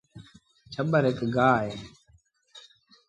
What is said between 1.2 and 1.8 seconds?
گآه اهي